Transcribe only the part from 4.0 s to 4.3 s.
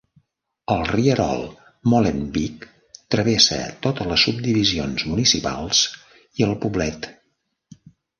les